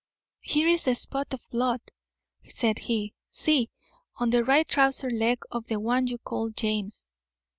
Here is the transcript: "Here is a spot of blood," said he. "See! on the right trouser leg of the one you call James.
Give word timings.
"Here 0.39 0.67
is 0.67 0.87
a 0.87 0.95
spot 0.95 1.31
of 1.31 1.47
blood," 1.51 1.79
said 2.49 2.79
he. 2.79 3.13
"See! 3.29 3.69
on 4.15 4.31
the 4.31 4.43
right 4.43 4.67
trouser 4.67 5.11
leg 5.11 5.43
of 5.51 5.67
the 5.67 5.79
one 5.79 6.07
you 6.07 6.17
call 6.17 6.49
James. 6.49 7.11